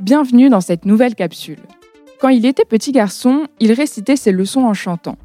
Bienvenue 0.00 0.50
dans 0.50 0.60
cette 0.60 0.84
nouvelle 0.84 1.14
capsule. 1.14 1.58
Quand 2.20 2.28
il 2.28 2.44
était 2.44 2.66
petit 2.66 2.92
garçon, 2.92 3.46
il 3.60 3.72
récitait 3.72 4.16
ses 4.16 4.30
leçons 4.30 4.64
en 4.64 4.74
chantant. 4.74 5.16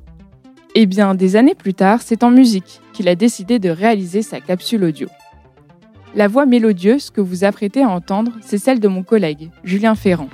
Eh 0.75 0.85
bien, 0.85 1.13
des 1.13 1.35
années 1.35 1.55
plus 1.55 1.73
tard, 1.73 2.01
c'est 2.01 2.23
en 2.23 2.31
musique 2.31 2.79
qu'il 2.93 3.09
a 3.09 3.15
décidé 3.15 3.59
de 3.59 3.69
réaliser 3.69 4.21
sa 4.21 4.39
capsule 4.39 4.85
audio. 4.85 5.09
La 6.15 6.29
voix 6.29 6.45
mélodieuse 6.45 7.09
que 7.09 7.19
vous 7.19 7.43
apprêtez 7.43 7.83
à 7.83 7.89
entendre, 7.89 8.31
c'est 8.39 8.57
celle 8.57 8.79
de 8.79 8.87
mon 8.87 9.03
collègue, 9.03 9.51
Julien 9.65 9.93
Ferrand. 9.93 10.29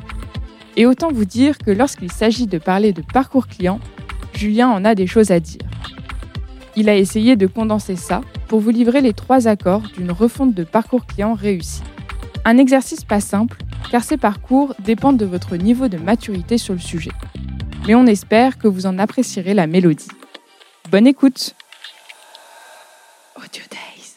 Et 0.75 0.85
autant 0.85 1.11
vous 1.11 1.25
dire 1.25 1.57
que 1.57 1.71
lorsqu'il 1.71 2.11
s'agit 2.11 2.45
de 2.45 2.59
parler 2.59 2.93
de 2.93 3.01
parcours 3.01 3.47
client, 3.47 3.79
Julien 4.35 4.69
en 4.69 4.85
a 4.85 4.93
des 4.93 5.07
choses 5.07 5.31
à 5.31 5.39
dire. 5.39 5.61
Il 6.75 6.89
a 6.89 6.95
essayé 6.95 7.37
de 7.37 7.47
condenser 7.47 7.95
ça 7.95 8.21
pour 8.47 8.59
vous 8.59 8.69
livrer 8.69 9.01
les 9.01 9.13
trois 9.13 9.47
accords 9.47 9.89
d'une 9.97 10.11
refonte 10.11 10.53
de 10.53 10.63
parcours 10.63 11.07
client 11.07 11.33
réussi. 11.33 11.81
Un 12.49 12.57
exercice 12.57 13.03
pas 13.03 13.19
simple, 13.19 13.57
car 13.91 14.05
ces 14.05 14.15
parcours 14.15 14.73
dépendent 14.79 15.17
de 15.17 15.25
votre 15.25 15.57
niveau 15.57 15.89
de 15.89 15.97
maturité 15.97 16.57
sur 16.57 16.73
le 16.73 16.79
sujet. 16.79 17.11
Mais 17.85 17.93
on 17.93 18.05
espère 18.05 18.57
que 18.57 18.69
vous 18.69 18.85
en 18.85 18.99
apprécierez 18.99 19.53
la 19.53 19.67
mélodie. 19.67 20.07
Bonne 20.89 21.07
écoute 21.07 21.55
Audio 23.35 23.63
Days 23.69 24.13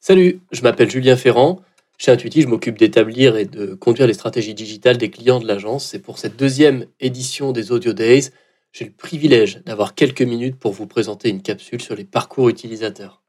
Salut, 0.00 0.40
je 0.52 0.60
m'appelle 0.60 0.90
Julien 0.90 1.16
Ferrand. 1.16 1.62
Chez 1.96 2.10
Intuiti, 2.10 2.42
je 2.42 2.46
m'occupe 2.46 2.76
d'établir 2.76 3.38
et 3.38 3.46
de 3.46 3.72
conduire 3.72 4.06
les 4.06 4.12
stratégies 4.12 4.52
digitales 4.52 4.98
des 4.98 5.08
clients 5.08 5.40
de 5.40 5.46
l'agence. 5.46 5.94
Et 5.94 5.98
pour 5.98 6.18
cette 6.18 6.36
deuxième 6.36 6.84
édition 7.00 7.52
des 7.52 7.72
Audio 7.72 7.94
Days, 7.94 8.32
j'ai 8.72 8.84
le 8.84 8.92
privilège 8.92 9.62
d'avoir 9.64 9.94
quelques 9.94 10.20
minutes 10.20 10.58
pour 10.58 10.72
vous 10.72 10.86
présenter 10.86 11.30
une 11.30 11.40
capsule 11.40 11.80
sur 11.80 11.94
les 11.94 12.04
parcours 12.04 12.50
utilisateurs. 12.50 13.22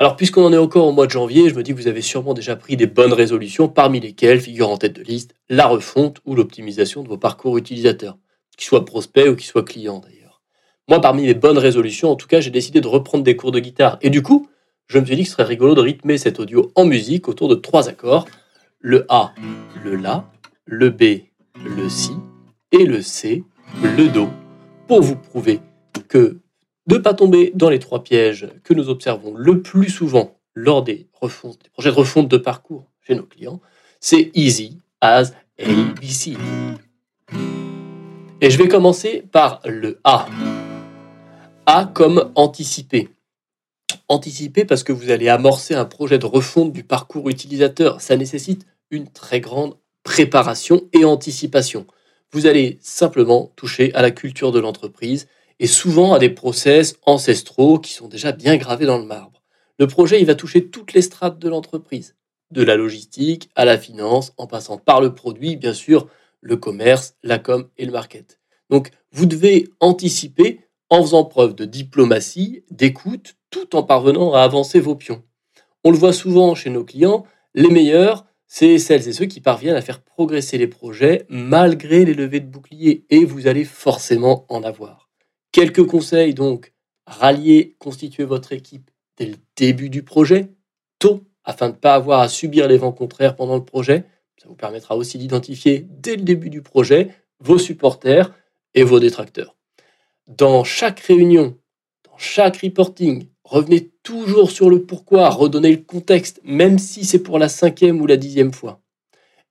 Alors, 0.00 0.16
puisqu'on 0.16 0.46
en 0.46 0.52
est 0.54 0.56
encore 0.56 0.86
au 0.86 0.92
mois 0.92 1.04
de 1.04 1.10
janvier, 1.10 1.50
je 1.50 1.54
me 1.54 1.62
dis 1.62 1.72
que 1.72 1.76
vous 1.76 1.86
avez 1.86 2.00
sûrement 2.00 2.32
déjà 2.32 2.56
pris 2.56 2.74
des 2.74 2.86
bonnes 2.86 3.12
résolutions, 3.12 3.68
parmi 3.68 4.00
lesquelles 4.00 4.40
figure 4.40 4.70
en 4.70 4.78
tête 4.78 4.94
de 4.94 5.02
liste 5.02 5.34
la 5.50 5.66
refonte 5.66 6.22
ou 6.24 6.34
l'optimisation 6.34 7.02
de 7.02 7.08
vos 7.08 7.18
parcours 7.18 7.58
utilisateurs, 7.58 8.16
qu'ils 8.56 8.66
soient 8.66 8.86
prospects 8.86 9.28
ou 9.28 9.36
qu'ils 9.36 9.46
soient 9.46 9.62
clients 9.62 9.98
d'ailleurs. 9.98 10.40
Moi, 10.88 11.02
parmi 11.02 11.24
mes 11.24 11.34
bonnes 11.34 11.58
résolutions, 11.58 12.10
en 12.10 12.16
tout 12.16 12.28
cas, 12.28 12.40
j'ai 12.40 12.48
décidé 12.48 12.80
de 12.80 12.88
reprendre 12.88 13.24
des 13.24 13.36
cours 13.36 13.52
de 13.52 13.60
guitare. 13.60 13.98
Et 14.00 14.08
du 14.08 14.22
coup, 14.22 14.48
je 14.86 14.98
me 14.98 15.04
suis 15.04 15.16
dit 15.16 15.24
que 15.24 15.28
ce 15.28 15.34
serait 15.34 15.44
rigolo 15.44 15.74
de 15.74 15.82
rythmer 15.82 16.16
cet 16.16 16.40
audio 16.40 16.72
en 16.76 16.86
musique 16.86 17.28
autour 17.28 17.48
de 17.48 17.54
trois 17.54 17.90
accords 17.90 18.26
le 18.78 19.04
A, 19.10 19.34
le 19.84 19.96
La, 19.96 20.24
le 20.64 20.88
B, 20.88 21.24
le 21.62 21.90
Si 21.90 22.12
et 22.72 22.86
le 22.86 23.02
C, 23.02 23.44
le 23.82 24.08
Do, 24.08 24.30
pour 24.88 25.02
vous 25.02 25.16
prouver 25.16 25.60
que 26.08 26.39
ne 26.90 26.98
pas 26.98 27.14
tomber 27.14 27.52
dans 27.54 27.70
les 27.70 27.78
trois 27.78 28.02
pièges 28.02 28.48
que 28.64 28.74
nous 28.74 28.88
observons 28.88 29.32
le 29.34 29.62
plus 29.62 29.90
souvent 29.90 30.36
lors 30.54 30.82
des, 30.82 31.06
refontes, 31.12 31.62
des 31.62 31.70
projets 31.70 31.90
de 31.90 31.94
refonte 31.94 32.28
de 32.28 32.36
parcours 32.36 32.90
chez 33.06 33.14
nos 33.14 33.22
clients, 33.22 33.60
c'est 34.00 34.32
easy 34.34 34.78
as 35.00 35.32
ABC. 35.58 36.36
Et 38.40 38.50
je 38.50 38.58
vais 38.58 38.66
commencer 38.66 39.22
par 39.30 39.60
le 39.64 40.00
A. 40.02 40.26
A 41.66 41.84
comme 41.94 42.32
anticiper. 42.34 43.08
Anticiper 44.08 44.64
parce 44.64 44.82
que 44.82 44.92
vous 44.92 45.12
allez 45.12 45.28
amorcer 45.28 45.74
un 45.74 45.84
projet 45.84 46.18
de 46.18 46.26
refonte 46.26 46.72
du 46.72 46.82
parcours 46.82 47.28
utilisateur. 47.30 48.00
Ça 48.00 48.16
nécessite 48.16 48.66
une 48.90 49.06
très 49.06 49.40
grande 49.40 49.76
préparation 50.02 50.88
et 50.92 51.04
anticipation. 51.04 51.86
Vous 52.32 52.46
allez 52.46 52.78
simplement 52.80 53.52
toucher 53.54 53.94
à 53.94 54.02
la 54.02 54.10
culture 54.10 54.50
de 54.50 54.58
l'entreprise 54.58 55.28
et 55.60 55.66
souvent 55.66 56.14
à 56.14 56.18
des 56.18 56.30
process 56.30 56.96
ancestraux 57.04 57.78
qui 57.78 57.92
sont 57.92 58.08
déjà 58.08 58.32
bien 58.32 58.56
gravés 58.56 58.86
dans 58.86 58.98
le 58.98 59.04
marbre. 59.04 59.42
Le 59.78 59.86
projet, 59.86 60.18
il 60.18 60.26
va 60.26 60.34
toucher 60.34 60.68
toutes 60.68 60.94
les 60.94 61.02
strates 61.02 61.38
de 61.38 61.48
l'entreprise, 61.48 62.16
de 62.50 62.62
la 62.62 62.76
logistique 62.76 63.50
à 63.54 63.66
la 63.66 63.78
finance, 63.78 64.32
en 64.38 64.46
passant 64.46 64.78
par 64.78 65.02
le 65.02 65.14
produit, 65.14 65.56
bien 65.56 65.74
sûr, 65.74 66.08
le 66.40 66.56
commerce, 66.56 67.14
la 67.22 67.38
com 67.38 67.68
et 67.76 67.84
le 67.84 67.92
market. 67.92 68.40
Donc, 68.70 68.90
vous 69.12 69.26
devez 69.26 69.68
anticiper 69.80 70.60
en 70.88 71.02
faisant 71.02 71.24
preuve 71.24 71.54
de 71.54 71.66
diplomatie, 71.66 72.64
d'écoute, 72.70 73.36
tout 73.50 73.76
en 73.76 73.82
parvenant 73.82 74.32
à 74.32 74.40
avancer 74.40 74.80
vos 74.80 74.96
pions. 74.96 75.22
On 75.84 75.90
le 75.90 75.98
voit 75.98 76.14
souvent 76.14 76.54
chez 76.54 76.70
nos 76.70 76.84
clients, 76.84 77.24
les 77.54 77.68
meilleurs, 77.68 78.24
c'est 78.46 78.78
celles 78.78 79.08
et 79.08 79.12
ceux 79.12 79.26
qui 79.26 79.40
parviennent 79.40 79.76
à 79.76 79.82
faire 79.82 80.00
progresser 80.00 80.56
les 80.56 80.66
projets 80.66 81.26
malgré 81.28 82.04
les 82.04 82.14
levées 82.14 82.40
de 82.40 82.50
boucliers, 82.50 83.04
et 83.10 83.24
vous 83.26 83.46
allez 83.46 83.64
forcément 83.64 84.46
en 84.48 84.62
avoir. 84.62 85.09
Quelques 85.52 85.84
conseils 85.84 86.32
donc, 86.32 86.72
rallier, 87.06 87.76
constituer 87.80 88.24
votre 88.24 88.52
équipe 88.52 88.90
dès 89.16 89.26
le 89.26 89.36
début 89.56 89.90
du 89.90 90.04
projet, 90.04 90.48
tôt, 91.00 91.24
afin 91.44 91.68
de 91.68 91.74
ne 91.74 91.78
pas 91.78 91.94
avoir 91.94 92.20
à 92.20 92.28
subir 92.28 92.68
les 92.68 92.76
vents 92.76 92.92
contraires 92.92 93.34
pendant 93.34 93.56
le 93.56 93.64
projet. 93.64 94.04
Ça 94.40 94.48
vous 94.48 94.54
permettra 94.54 94.96
aussi 94.96 95.18
d'identifier 95.18 95.86
dès 95.88 96.16
le 96.16 96.22
début 96.22 96.50
du 96.50 96.62
projet 96.62 97.10
vos 97.40 97.58
supporters 97.58 98.32
et 98.74 98.84
vos 98.84 99.00
détracteurs. 99.00 99.56
Dans 100.28 100.62
chaque 100.62 101.00
réunion, 101.00 101.56
dans 102.04 102.16
chaque 102.16 102.58
reporting, 102.58 103.26
revenez 103.42 103.90
toujours 104.04 104.50
sur 104.50 104.70
le 104.70 104.84
pourquoi, 104.84 105.30
redonnez 105.30 105.72
le 105.72 105.82
contexte, 105.82 106.40
même 106.44 106.78
si 106.78 107.04
c'est 107.04 107.22
pour 107.22 107.38
la 107.38 107.48
cinquième 107.48 108.00
ou 108.00 108.06
la 108.06 108.16
dixième 108.16 108.52
fois. 108.52 108.80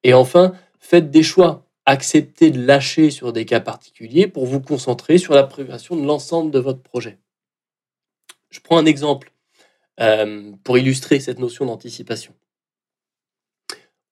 Et 0.03 0.13
enfin, 0.13 0.53
faites 0.79 1.11
des 1.11 1.23
choix 1.23 1.69
accepter 1.89 2.51
de 2.51 2.66
lâcher 2.66 3.09
sur 3.09 3.33
des 3.33 3.45
cas 3.45 3.59
particuliers 3.59 4.27
pour 4.27 4.45
vous 4.45 4.61
concentrer 4.61 5.17
sur 5.17 5.33
la 5.33 5.44
progression 5.44 5.95
de 5.95 6.05
l'ensemble 6.05 6.51
de 6.51 6.59
votre 6.59 6.81
projet. 6.81 7.17
Je 8.51 8.59
prends 8.59 8.77
un 8.77 8.85
exemple 8.85 9.31
euh, 9.99 10.51
pour 10.63 10.78
illustrer 10.78 11.19
cette 11.19 11.39
notion 11.39 11.66
d'anticipation. 11.66 12.33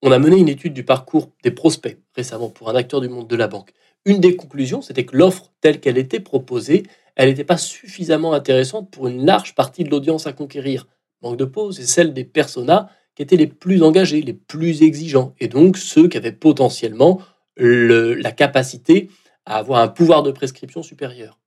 On 0.02 0.12
a 0.12 0.18
mené 0.18 0.36
une 0.36 0.48
étude 0.48 0.74
du 0.74 0.84
parcours 0.84 1.30
des 1.42 1.50
prospects 1.50 1.98
récemment 2.14 2.48
pour 2.48 2.68
un 2.68 2.74
acteur 2.74 3.00
du 3.00 3.08
monde 3.08 3.28
de 3.28 3.36
la 3.36 3.48
banque. 3.48 3.72
Une 4.04 4.20
des 4.20 4.36
conclusions, 4.36 4.82
c'était 4.82 5.04
que 5.04 5.16
l'offre 5.16 5.52
telle 5.60 5.80
qu'elle 5.80 5.98
était 5.98 6.20
proposée, 6.20 6.84
elle 7.14 7.28
n'était 7.28 7.44
pas 7.44 7.58
suffisamment 7.58 8.32
intéressante 8.32 8.90
pour 8.90 9.08
une 9.08 9.24
large 9.24 9.54
partie 9.54 9.84
de 9.84 9.90
l'audience 9.90 10.26
à 10.26 10.32
conquérir. 10.32 10.86
Manque 11.22 11.36
de 11.36 11.44
pause, 11.44 11.76
c'est 11.76 11.86
celle 11.86 12.12
des 12.12 12.24
personas 12.24 12.90
qui 13.14 13.22
étaient 13.22 13.36
les 13.36 13.48
plus 13.48 13.82
engagés, 13.82 14.22
les 14.22 14.34
plus 14.34 14.82
exigeants, 14.82 15.34
et 15.40 15.48
donc 15.48 15.76
ceux 15.76 16.08
qui 16.08 16.16
avaient 16.16 16.32
potentiellement 16.32 17.20
la 17.58 18.32
capacité 18.32 19.10
à 19.44 19.56
avoir 19.56 19.80
un 19.80 19.88
pouvoir 19.88 20.22
de 20.22 20.30
prescription 20.30 20.82
supérieur. 20.82 21.38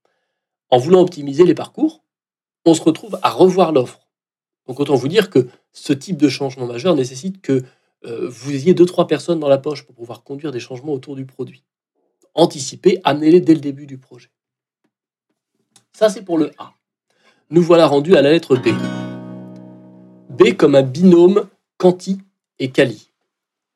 En 0.70 0.78
voulant 0.78 1.00
optimiser 1.00 1.44
les 1.44 1.54
parcours, 1.54 2.02
on 2.64 2.74
se 2.74 2.82
retrouve 2.82 3.18
à 3.22 3.30
revoir 3.30 3.72
l'offre. 3.72 4.08
Donc 4.66 4.80
autant 4.80 4.94
vous 4.94 5.08
dire 5.08 5.30
que 5.30 5.48
ce 5.72 5.92
type 5.92 6.16
de 6.16 6.28
changement 6.28 6.66
majeur 6.66 6.94
nécessite 6.94 7.40
que 7.40 7.64
euh, 8.04 8.28
vous 8.28 8.54
ayez 8.54 8.74
deux 8.74 8.86
trois 8.86 9.06
personnes 9.06 9.40
dans 9.40 9.48
la 9.48 9.58
poche 9.58 9.84
pour 9.84 9.94
pouvoir 9.94 10.22
conduire 10.22 10.52
des 10.52 10.60
changements 10.60 10.92
autour 10.92 11.16
du 11.16 11.26
produit. 11.26 11.64
Anticipez, 12.34 13.00
amenez-les 13.04 13.40
dès 13.40 13.54
le 13.54 13.60
début 13.60 13.86
du 13.86 13.98
projet. 13.98 14.30
Ça 15.92 16.08
c'est 16.08 16.22
pour 16.22 16.38
le 16.38 16.52
A. 16.58 16.72
Nous 17.50 17.62
voilà 17.62 17.86
rendus 17.86 18.16
à 18.16 18.22
la 18.22 18.30
lettre 18.30 18.56
B. 18.56 18.68
B 20.30 20.56
comme 20.56 20.74
un 20.74 20.82
binôme 20.82 21.48
quanti 21.76 22.18
et 22.58 22.70
quali. 22.70 23.11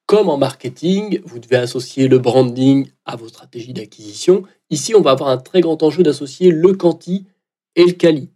Comme 0.06 0.28
en 0.28 0.37
marketing, 0.37 1.21
vous 1.25 1.41
devez 1.41 1.56
associer 1.56 2.06
le 2.06 2.21
branding 2.21 2.87
à 3.06 3.17
vos 3.17 3.27
stratégies 3.27 3.72
d'acquisition. 3.72 4.44
Ici, 4.71 4.94
on 4.94 5.00
va 5.00 5.11
avoir 5.11 5.31
un 5.31 5.37
très 5.37 5.61
grand 5.61 5.83
enjeu 5.83 6.05
d'associer 6.05 6.53
le 6.53 6.75
quanti 6.75 7.27
et 7.75 7.84
le 7.84 7.91
quali. 7.91 8.31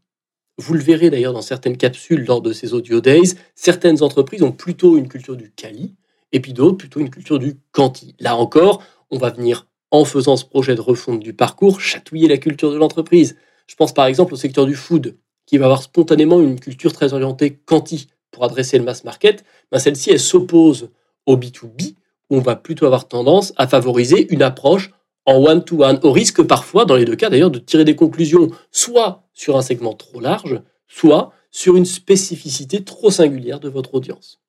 Vous 0.59 0.75
le 0.75 0.80
verrez 0.80 1.10
d'ailleurs 1.10 1.32
dans 1.32 1.42
certaines 1.42 1.76
capsules 1.76 2.25
lors 2.25 2.42
de 2.42 2.53
ces 2.53 2.75
audio 2.75 3.00
days. 3.00 3.34
Certaines 3.54 4.03
entreprises 4.03 4.42
ont 4.42 4.50
plutôt 4.50 4.97
une 4.98 5.06
culture 5.06 5.36
du 5.36 5.53
quali 5.53 5.94
et 6.32 6.41
puis 6.41 6.53
d'autres 6.53 6.76
plutôt 6.76 6.98
une 6.98 7.09
culture 7.09 7.38
du 7.38 7.54
quanti. 7.70 8.16
Là 8.19 8.34
encore, 8.36 8.82
on 9.12 9.19
va 9.19 9.30
venir, 9.30 9.69
en 9.92 10.04
faisant 10.04 10.36
ce 10.36 10.44
projet 10.44 10.75
de 10.75 10.80
refonte 10.80 11.20
du 11.20 11.34
parcours, 11.34 11.80
chatouiller 11.80 12.26
la 12.26 12.38
culture 12.38 12.72
de 12.72 12.78
l'entreprise. 12.78 13.36
Je 13.69 13.76
pense 13.76 13.94
par 13.94 14.06
exemple 14.06 14.34
au 14.34 14.36
secteur 14.36 14.66
du 14.66 14.75
food, 14.75 15.16
qui 15.47 15.56
va 15.56 15.66
avoir 15.66 15.84
spontanément 15.84 16.41
une 16.41 16.59
culture 16.59 16.92
très 16.92 17.12
orientée 17.12 17.60
quanti 17.64 18.09
pour 18.32 18.42
adresser 18.42 18.76
le 18.76 18.84
mass 18.84 19.04
market. 19.04 19.44
Ben, 19.70 19.78
celle-ci, 19.78 20.10
elle 20.10 20.20
s'oppose 20.20 20.91
au 21.26 21.36
B2B, 21.36 21.94
où 22.31 22.36
on 22.36 22.41
va 22.41 22.56
plutôt 22.56 22.86
avoir 22.86 23.08
tendance 23.08 23.53
à 23.56 23.66
favoriser 23.66 24.33
une 24.33 24.42
approche 24.42 24.91
en 25.27 25.36
one-to-one, 25.36 26.00
au 26.03 26.12
risque 26.12 26.42
parfois, 26.42 26.84
dans 26.84 26.97
les 26.97 27.04
deux 27.04 27.16
cas 27.16 27.30
d'ailleurs, 27.30 27.50
de 27.50 27.59
tirer 27.59 27.84
des 27.84 27.97
conclusions 27.97 28.50
soit 28.71 29.28
sur 29.33 29.56
un 29.56 29.62
segment 29.62 29.95
trop 29.95 30.21
large, 30.21 30.60
soit 30.89 31.33
sur 31.50 31.77
une 31.77 31.84
spécificité 31.84 32.84
trop 32.84 33.10
singulière 33.10 33.60
de 33.60 33.68
votre 33.68 33.95
audience. 33.95 34.41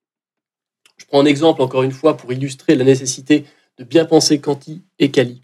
Je 0.97 1.05
prends 1.05 1.21
un 1.21 1.25
exemple 1.25 1.61
encore 1.61 1.83
une 1.83 1.91
fois 1.91 2.15
pour 2.15 2.31
illustrer 2.31 2.75
la 2.75 2.83
nécessité 2.83 3.45
de 3.77 3.83
bien 3.83 4.05
penser 4.05 4.39
quanti 4.39 4.83
et 4.99 5.11
quali. 5.11 5.41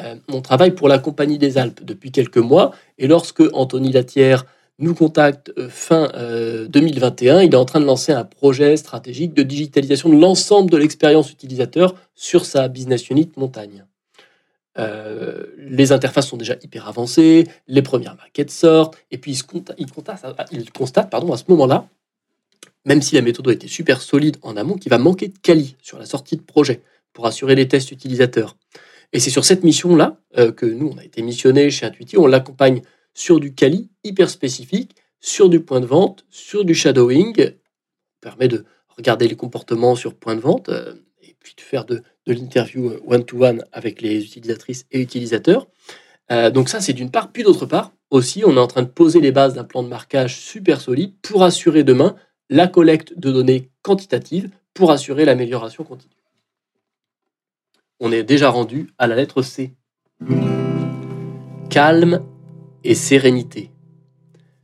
Euh, 0.00 0.16
on 0.28 0.40
travaille 0.40 0.74
pour 0.74 0.88
la 0.88 0.98
Compagnie 0.98 1.38
des 1.38 1.58
Alpes 1.58 1.84
depuis 1.84 2.12
quelques 2.12 2.38
mois 2.38 2.72
et 2.98 3.06
lorsque 3.06 3.42
Anthony 3.52 3.92
Latière 3.92 4.46
nous 4.78 4.94
contacte 4.94 5.52
euh, 5.58 5.68
fin 5.68 6.10
2021. 6.68 7.36
Euh, 7.36 7.44
Il 7.44 7.52
est 7.52 7.56
en 7.56 7.64
train 7.64 7.80
de 7.80 7.84
lancer 7.84 8.12
un 8.12 8.24
projet 8.24 8.76
stratégique 8.76 9.34
de 9.34 9.42
digitalisation 9.42 10.08
de 10.08 10.18
l'ensemble 10.18 10.70
de 10.70 10.76
l'expérience 10.76 11.30
utilisateur 11.30 11.94
sur 12.14 12.44
sa 12.44 12.68
business 12.68 13.08
unit 13.10 13.30
montagne. 13.36 13.84
Euh, 14.78 15.44
les 15.58 15.92
interfaces 15.92 16.28
sont 16.28 16.38
déjà 16.38 16.56
hyper 16.62 16.88
avancées, 16.88 17.46
les 17.68 17.82
premières 17.82 18.16
maquettes 18.16 18.50
sortent, 18.50 18.96
et 19.10 19.18
puis 19.18 19.38
il, 19.78 19.92
constate, 20.72 21.10
pardon, 21.10 21.32
à 21.32 21.36
ce 21.36 21.44
moment-là, 21.48 21.86
même 22.86 23.02
si 23.02 23.14
la 23.14 23.20
méthode 23.20 23.48
a 23.48 23.52
été 23.52 23.68
super 23.68 24.00
solide 24.00 24.38
en 24.40 24.56
amont, 24.56 24.76
qu'il 24.76 24.88
va 24.88 24.98
manquer 24.98 25.28
de 25.28 25.38
quali 25.42 25.76
sur 25.82 25.98
la 25.98 26.06
sortie 26.06 26.36
de 26.36 26.42
projet. 26.42 26.80
pour 27.12 27.26
assurer 27.26 27.54
les 27.54 27.68
tests 27.68 27.92
utilisateurs. 27.92 28.56
Et 29.12 29.20
c'est 29.20 29.28
sur 29.28 29.44
cette 29.44 29.64
mission-là 29.64 30.16
que 30.56 30.64
nous, 30.64 30.90
on 30.94 30.96
a 30.96 31.04
été 31.04 31.20
missionné 31.20 31.70
chez 31.70 31.84
Intuiti. 31.84 32.16
On 32.16 32.26
l'accompagne 32.26 32.80
sur 33.14 33.40
du 33.40 33.54
Kali 33.54 33.90
hyper 34.04 34.30
spécifique, 34.30 34.96
sur 35.20 35.48
du 35.48 35.60
point 35.60 35.80
de 35.80 35.86
vente, 35.86 36.24
sur 36.30 36.64
du 36.64 36.74
shadowing. 36.74 37.52
Permet 38.20 38.48
de 38.48 38.64
regarder 38.88 39.28
les 39.28 39.36
comportements 39.36 39.94
sur 39.94 40.14
point 40.14 40.34
de 40.34 40.40
vente 40.40 40.68
euh, 40.68 40.94
et 41.22 41.36
puis 41.40 41.54
de 41.56 41.60
faire 41.60 41.84
de, 41.84 42.02
l'interview 42.26 42.90
euh, 42.90 43.00
one-to-one 43.06 43.64
avec 43.72 44.00
les 44.00 44.24
utilisatrices 44.24 44.86
et 44.90 45.00
utilisateurs. 45.00 45.66
donc 46.54 46.68
ça, 46.68 46.80
c'est 46.80 46.92
d'une 46.92 47.10
part. 47.10 47.32
Puis 47.32 47.42
d'autre 47.42 47.66
part, 47.66 47.92
aussi, 48.10 48.42
on 48.44 48.56
est 48.56 48.60
en 48.60 48.66
train 48.66 48.82
de 48.82 48.88
poser 48.88 49.20
les 49.20 49.32
bases 49.32 49.54
d'un 49.54 49.64
plan 49.64 49.82
de 49.82 49.88
marquage 49.88 50.38
super 50.38 50.80
solide 50.80 51.14
pour 51.22 51.42
assurer 51.42 51.84
demain 51.84 52.16
la 52.48 52.68
collecte 52.68 53.18
de 53.18 53.32
données 53.32 53.70
quantitatives 53.82 54.50
pour 54.74 54.90
assurer 54.90 55.24
l'amélioration 55.24 55.84
continue 55.84 56.22
on 58.04 58.10
est 58.10 58.24
déjà 58.24 58.50
rendu 58.50 58.88
à 58.98 59.06
la 59.06 59.14
lettre 59.14 59.42
C. 59.42 59.76
Calme 61.70 62.20
et 62.84 62.94
sérénité. 62.94 63.70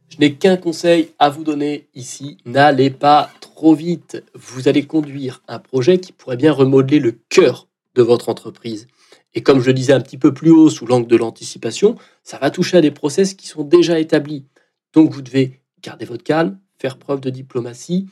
Je 0.09 0.19
n'ai 0.19 0.35
qu'un 0.35 0.57
conseil 0.57 1.11
à 1.19 1.29
vous 1.29 1.45
donner 1.45 1.89
ici, 1.95 2.39
n'allez 2.45 2.91
pas 2.91 3.31
trop 3.41 3.75
vite. 3.75 4.23
Vous 4.35 4.69
allez 4.69 4.87
conduire 4.87 5.43
un 5.49 5.59
projet 5.59 5.99
qui 5.99 6.13
pourrait 6.13 6.37
bien 6.37 6.53
remodeler 6.53 6.99
le 6.99 7.13
cœur 7.29 7.69
de 7.95 8.03
votre 8.03 8.29
entreprise. 8.29 8.87
Et 9.35 9.43
comme 9.43 9.61
je 9.61 9.67
le 9.67 9.75
disais 9.75 9.93
un 9.93 10.01
petit 10.01 10.19
peu 10.19 10.33
plus 10.33 10.51
haut 10.51 10.71
sous 10.71 10.87
l'angle 10.87 11.07
de 11.07 11.17
l'anticipation, 11.17 11.97
ça 12.23 12.39
va 12.39 12.51
toucher 12.51 12.79
à 12.79 12.81
des 12.81 12.91
process 12.91 13.35
qui 13.35 13.47
sont 13.47 13.63
déjà 13.63 13.99
établis. 13.99 14.47
Donc 14.93 15.13
vous 15.13 15.23
devez 15.23 15.61
garder 15.83 16.07
votre 16.07 16.25
calme, 16.25 16.59
faire 16.79 16.99
preuve 16.99 17.21
de 17.21 17.31
diplomatie 17.31 18.09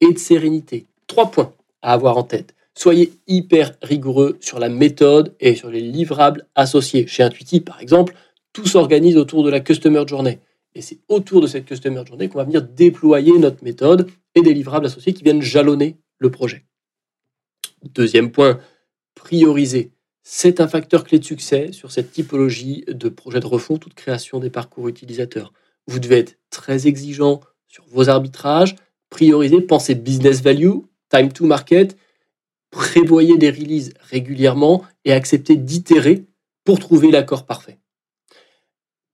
et 0.00 0.12
de 0.12 0.18
sérénité. 0.18 0.86
Trois 1.06 1.30
points 1.30 1.52
à 1.82 1.92
avoir 1.92 2.16
en 2.16 2.22
tête. 2.22 2.54
Soyez 2.76 3.12
hyper 3.26 3.72
rigoureux 3.82 4.36
sur 4.40 4.58
la 4.58 4.68
méthode 4.68 5.34
et 5.38 5.54
sur 5.54 5.70
les 5.70 5.80
livrables 5.80 6.46
associés. 6.54 7.06
Chez 7.06 7.22
Intuitive, 7.22 7.62
par 7.62 7.80
exemple, 7.80 8.14
tout 8.54 8.66
s'organise 8.66 9.18
autour 9.18 9.44
de 9.44 9.50
la 9.50 9.60
Customer 9.60 10.02
Journey. 10.06 10.40
Et 10.74 10.80
c'est 10.80 11.00
autour 11.08 11.42
de 11.42 11.46
cette 11.46 11.66
Customer 11.66 12.02
Journey 12.06 12.30
qu'on 12.30 12.38
va 12.38 12.44
venir 12.44 12.62
déployer 12.62 13.38
notre 13.38 13.62
méthode 13.62 14.08
et 14.34 14.40
des 14.40 14.54
livrables 14.54 14.86
associés 14.86 15.12
qui 15.12 15.22
viennent 15.22 15.42
jalonner 15.42 15.98
le 16.18 16.30
projet. 16.30 16.64
Deuxième 17.82 18.32
point, 18.32 18.58
prioriser. 19.14 19.92
C'est 20.22 20.62
un 20.62 20.68
facteur 20.68 21.04
clé 21.04 21.18
de 21.18 21.24
succès 21.24 21.70
sur 21.72 21.92
cette 21.92 22.12
typologie 22.12 22.84
de 22.88 23.10
projet 23.10 23.40
de 23.40 23.46
refonte 23.46 23.84
ou 23.84 23.90
de 23.90 23.94
création 23.94 24.40
des 24.40 24.48
parcours 24.48 24.88
utilisateurs. 24.88 25.52
Vous 25.86 25.98
devez 25.98 26.20
être 26.20 26.38
très 26.48 26.86
exigeant 26.86 27.40
sur 27.68 27.84
vos 27.90 28.08
arbitrages, 28.08 28.74
prioriser, 29.10 29.60
penser 29.60 29.94
business 29.94 30.40
value, 30.40 30.78
time 31.10 31.30
to 31.30 31.44
market 31.44 31.98
prévoyez 32.74 33.38
des 33.38 33.50
releases 33.50 33.94
régulièrement 34.00 34.84
et 35.04 35.12
acceptez 35.12 35.56
d'itérer 35.56 36.24
pour 36.64 36.78
trouver 36.78 37.10
l'accord 37.10 37.46
parfait. 37.46 37.78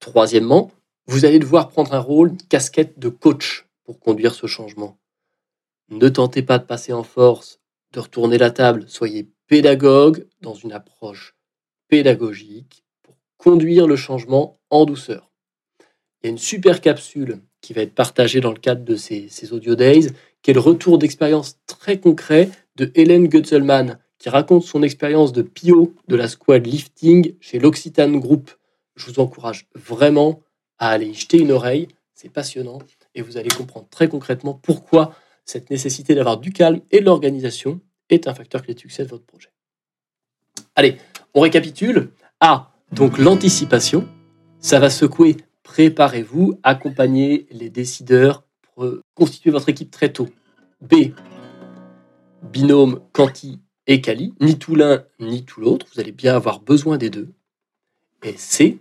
Troisièmement, 0.01 0.71
vous 1.07 1.25
allez 1.25 1.39
devoir 1.39 1.69
prendre 1.69 1.95
un 1.95 2.01
rôle, 2.01 2.31
une 2.31 2.43
casquette 2.43 2.99
de 2.99 3.09
coach 3.09 3.67
pour 3.85 4.01
conduire 4.01 4.35
ce 4.35 4.47
changement. 4.47 4.99
Ne 5.91 6.09
tentez 6.09 6.43
pas 6.43 6.59
de 6.59 6.65
passer 6.65 6.93
en 6.93 7.03
force, 7.03 7.61
de 7.93 8.01
retourner 8.01 8.39
la 8.39 8.51
table, 8.51 8.85
soyez 8.89 9.29
pédagogue 9.47 10.27
dans 10.41 10.55
une 10.55 10.73
approche 10.73 11.35
pédagogique 11.89 12.85
pour 13.03 13.17
conduire 13.37 13.87
le 13.87 13.97
changement 13.97 14.61
en 14.71 14.85
douceur. 14.85 15.31
Il 16.23 16.27
y 16.27 16.29
a 16.29 16.31
une 16.31 16.39
super 16.39 16.81
capsule 16.81 17.41
qui 17.61 17.73
va 17.73 17.83
être 17.83 17.95
partagée 17.95 18.41
dans 18.41 18.53
le 18.53 18.59
cadre 18.59 18.85
de 18.85 18.97
ces, 18.97 19.53
Audio 19.53 19.75
Days, 19.75 20.09
qui 20.43 20.51
est 20.51 20.55
le 20.55 20.61
retour 20.61 20.99
d'expérience 20.99 21.59
très 21.67 21.99
concret 21.99 22.49
de 22.77 22.91
Hélène 22.95 23.29
Gutzelman, 23.29 23.99
qui 24.19 24.29
raconte 24.29 24.63
son 24.63 24.83
expérience 24.83 25.33
de 25.33 25.43
PIO 25.43 25.95
de 26.09 26.17
la 26.17 26.29
squad 26.29 26.67
lifting 26.67 27.35
chez 27.41 27.59
l'Occitane 27.59 28.21
Group. 28.21 28.51
Je 29.01 29.07
vous 29.07 29.19
encourage 29.19 29.67
vraiment 29.75 30.43
à 30.79 30.91
aller 30.91 31.07
y 31.07 31.15
jeter 31.15 31.39
une 31.39 31.53
oreille, 31.53 31.89
c'est 32.13 32.29
passionnant, 32.29 32.81
et 33.15 33.23
vous 33.23 33.39
allez 33.39 33.49
comprendre 33.49 33.89
très 33.89 34.09
concrètement 34.09 34.53
pourquoi 34.53 35.15
cette 35.47 35.71
nécessité 35.71 36.15
d'avoir 36.15 36.37
du 36.37 36.53
calme 36.53 36.83
et 36.91 37.01
de 37.01 37.07
l'organisation 37.07 37.81
est 38.11 38.29
un 38.29 38.35
facteur 38.35 38.61
clé 38.61 38.75
de 38.75 38.79
succès 38.79 39.05
de 39.05 39.09
votre 39.09 39.25
projet. 39.25 39.49
Allez, 40.75 40.99
on 41.33 41.41
récapitule. 41.41 42.11
A, 42.41 42.73
donc 42.93 43.17
l'anticipation, 43.17 44.07
ça 44.59 44.79
va 44.79 44.91
secouer. 44.91 45.39
Préparez-vous, 45.63 46.59
accompagnez 46.63 47.47
les 47.51 47.71
décideurs, 47.71 48.45
constituez 49.15 49.51
votre 49.51 49.71
équipe 49.71 49.91
très 49.91 50.13
tôt. 50.13 50.29
B, 50.83 51.13
binôme 52.43 53.01
Canti 53.13 53.61
et 53.87 54.03
Cali, 54.03 54.35
ni 54.41 54.59
tout 54.59 54.75
l'un 54.75 55.05
ni 55.21 55.45
tout 55.47 55.61
l'autre, 55.63 55.87
vous 55.93 56.01
allez 56.01 56.13
bien 56.13 56.37
avoir 56.37 56.61
besoin 56.61 56.99
des 56.99 57.09
deux. 57.09 57.31
Et 58.23 58.37
C, 58.37 58.79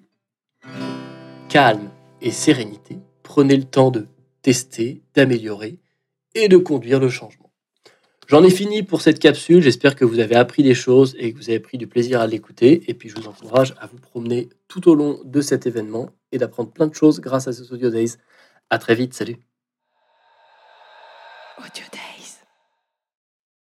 calme 1.49 1.89
et 2.21 2.31
sérénité, 2.31 2.99
prenez 3.23 3.57
le 3.57 3.63
temps 3.63 3.91
de 3.91 4.07
tester, 4.43 5.01
d'améliorer 5.15 5.79
et 6.35 6.47
de 6.47 6.57
conduire 6.57 6.99
le 6.99 7.09
changement. 7.09 7.51
J'en 8.27 8.43
ai 8.43 8.51
fini 8.51 8.83
pour 8.83 9.01
cette 9.01 9.17
capsule, 9.17 9.63
j'espère 9.63 9.95
que 9.95 10.05
vous 10.05 10.19
avez 10.19 10.35
appris 10.35 10.61
des 10.61 10.75
choses 10.75 11.15
et 11.17 11.33
que 11.33 11.39
vous 11.39 11.49
avez 11.49 11.59
pris 11.59 11.79
du 11.79 11.87
plaisir 11.87 12.21
à 12.21 12.27
l'écouter. 12.27 12.83
Et 12.87 12.93
puis 12.93 13.09
je 13.09 13.15
vous 13.15 13.27
encourage 13.27 13.73
à 13.79 13.87
vous 13.87 13.97
promener 13.97 14.49
tout 14.67 14.87
au 14.87 14.93
long 14.93 15.19
de 15.25 15.41
cet 15.41 15.65
événement 15.65 16.11
et 16.31 16.37
d'apprendre 16.37 16.71
plein 16.71 16.85
de 16.85 16.93
choses 16.93 17.19
grâce 17.19 17.47
à 17.47 17.53
ce 17.53 17.73
Audio 17.73 17.89
Days. 17.89 18.17
À 18.69 18.77
très 18.77 18.93
vite, 18.93 19.15
salut. 19.15 19.37
Audio 21.57 21.83
Days. 21.91 22.08